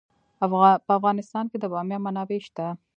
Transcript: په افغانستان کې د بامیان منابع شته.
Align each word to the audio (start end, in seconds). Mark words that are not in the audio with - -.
په 0.85 0.91
افغانستان 0.99 1.45
کې 1.51 1.57
د 1.59 1.65
بامیان 1.73 2.01
منابع 2.05 2.39
شته. 2.47 2.65